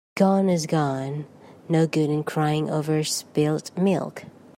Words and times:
Gone 0.15 0.49
is 0.49 0.65
gone. 0.65 1.27
No 1.69 1.85
good 1.85 2.09
in 2.09 2.23
crying 2.23 2.71
over 2.71 3.03
spilt 3.03 3.69
milk 3.77 4.23